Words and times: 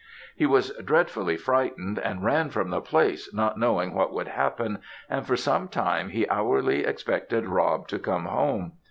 He 0.35 0.47
was 0.47 0.71
dreadfully 0.83 1.37
frightened, 1.37 1.99
and 1.99 2.23
ran 2.25 2.49
from 2.49 2.71
the 2.71 2.81
place 2.81 3.31
not 3.35 3.59
knowing 3.59 3.93
what 3.93 4.11
would 4.11 4.29
happen, 4.29 4.79
and 5.07 5.27
for 5.27 5.37
some 5.37 5.67
time 5.67 6.09
he 6.09 6.27
hourly 6.27 6.83
expected 6.83 7.45
Rob 7.45 7.87
to 7.89 7.99
come 7.99 8.25
home. 8.25 8.71